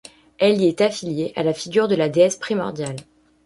Elle 0.39 0.59
y 0.63 0.67
est 0.67 0.81
affiliée 0.81 1.31
à 1.35 1.43
la 1.43 1.53
figure 1.53 1.87
de 1.87 1.93
la 1.93 2.09
Déesse 2.09 2.35
Primordiale. 2.37 2.95